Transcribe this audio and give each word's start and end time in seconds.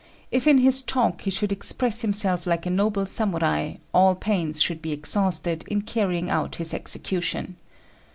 If 0.31 0.47
in 0.47 0.57
his 0.57 0.81
talk 0.81 1.21
he 1.21 1.29
should 1.29 1.51
express 1.51 2.01
himself 2.01 2.47
like 2.47 2.65
a 2.65 2.71
noble 2.71 3.05
Samurai, 3.05 3.75
all 3.93 4.15
pains 4.15 4.59
should 4.59 4.81
be 4.81 4.91
exhausted 4.93 5.63
in 5.67 5.83
carrying 5.83 6.27
out 6.27 6.55
his 6.55 6.73
execution. 6.73 7.55